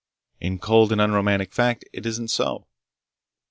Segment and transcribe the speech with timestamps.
[0.39, 2.65] In cold and unromantic fact, it isn't so.